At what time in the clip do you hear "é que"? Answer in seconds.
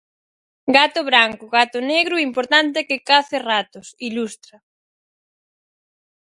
2.81-3.03